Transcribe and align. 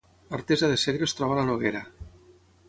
Artesa 0.37 0.69
de 0.71 0.79
Segre 0.83 1.09
es 1.09 1.13
troba 1.19 1.37
a 1.37 1.39
la 1.41 1.45
Noguera 1.51 1.83